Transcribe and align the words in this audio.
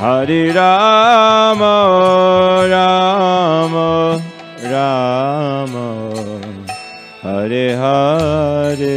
Hare 0.00 0.50
Rama 0.54 1.76
Rama 2.72 4.22
Rama. 4.72 5.88
Hare 7.20 7.76
Hare 7.76 8.96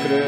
Krishna 0.00 0.27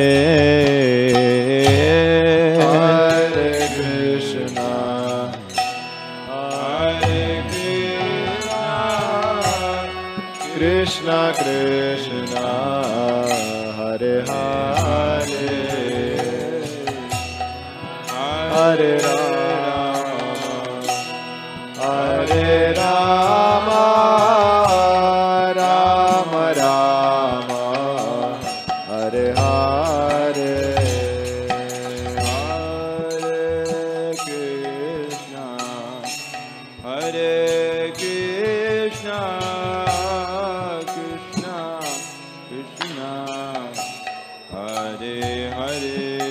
Hare 44.91 45.49
Hare, 45.53 46.30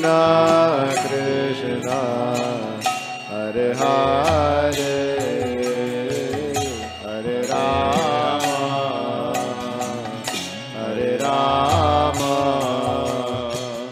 Krishna 0.00 0.94
Krishna, 1.06 2.00
Hare 3.28 3.74
Hare, 3.74 4.72
Hare 7.02 7.38
Rama, 7.50 8.56
Hare 10.72 11.18
Rama, 11.18 12.34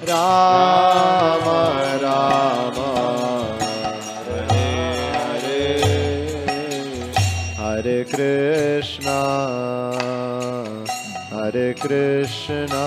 Rama 0.08 1.60
Rama, 2.02 2.90
Hare 4.08 4.40
Hare. 5.12 5.68
Hare 7.54 7.98
Krishna, 8.06 9.20
Hare 11.30 11.74
Krishna, 11.74 12.86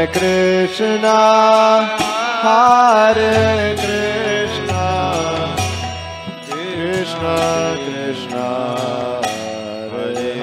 Hare 0.00 0.12
Krishna 0.12 1.18
Hare 2.40 3.76
Krishna 3.76 4.86
Krishna 6.48 7.36
Krishna 7.84 8.48
Hare 9.90 10.40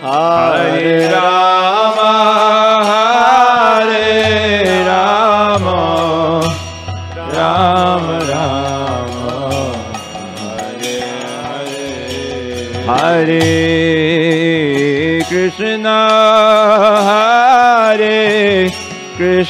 Hare 0.00 1.31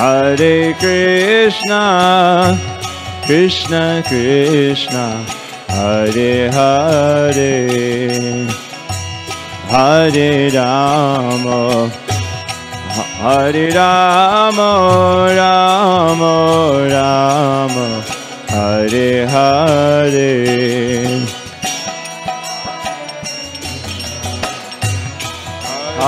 Hare 0.00 0.72
Krishna, 0.78 2.56
Krishna 3.26 4.02
Krishna, 4.08 5.26
Hare 5.68 6.50
Hare, 6.50 8.48
Hare 9.68 10.50
Rama, 10.56 11.90
Hare 13.20 13.70
Rama, 13.74 14.70
Rama 15.36 16.34
Rama, 16.88 18.02
Hare 18.48 19.26
Hare. 19.26 20.20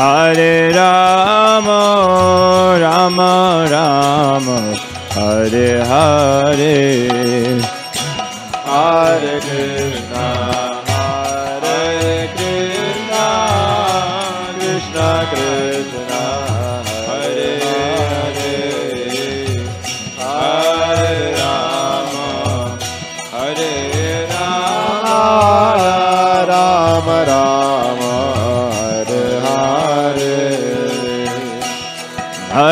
Hare 0.00 0.72
Rama, 0.72 2.78
Rama 2.80 3.68
Rama, 3.68 4.72
Hare 5.12 5.84
Hare. 5.84 7.60
Hare 8.64 9.40
Krishna, 9.40 10.79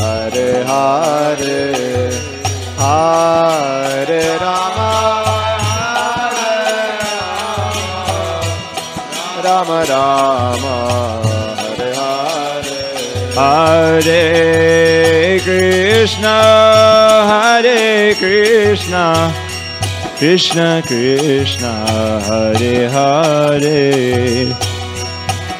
Hare 0.00 0.64
Hare, 0.64 2.10
Hare 2.78 4.38
Rama, 4.40 4.90
Hare 5.60 6.48
Rama, 7.02 7.84
Rama 9.44 9.78
Rama, 9.84 10.76
Hare 11.60 11.92
Hare. 12.00 12.74
Hare 14.00 15.40
Krishna, 15.40 16.36
Hare 17.28 18.14
Krishna, 18.14 19.04
Krishna 20.16 20.82
Krishna, 20.86 21.72
Hare 22.24 22.88
Hare, 22.88 24.69